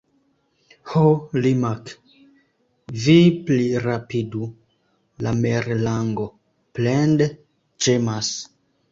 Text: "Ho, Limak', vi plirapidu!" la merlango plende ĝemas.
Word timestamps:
"Ho, 0.91 1.01
Limak', 1.41 1.89
vi 3.03 3.17
plirapidu!" 3.49 4.47
la 5.25 5.33
merlango 5.43 6.25
plende 6.79 7.29
ĝemas. 7.89 8.31